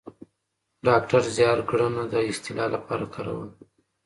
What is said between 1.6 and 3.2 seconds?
ګړنه د اصطلاح لپاره